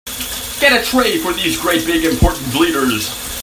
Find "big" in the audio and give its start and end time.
1.85-2.03